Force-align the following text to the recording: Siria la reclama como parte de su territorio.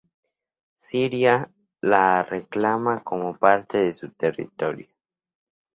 Siria 0.77 1.45
la 1.83 2.23
reclama 2.23 3.03
como 3.03 3.35
parte 3.35 3.77
de 3.77 3.93
su 3.93 4.09
territorio. 4.09 4.87